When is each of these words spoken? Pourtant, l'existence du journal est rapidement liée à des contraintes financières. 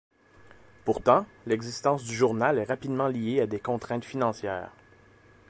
Pourtant, 0.83 1.27
l'existence 1.45 2.03
du 2.03 2.15
journal 2.15 2.57
est 2.57 2.63
rapidement 2.63 3.07
liée 3.07 3.41
à 3.41 3.45
des 3.45 3.59
contraintes 3.59 4.03
financières. 4.03 4.71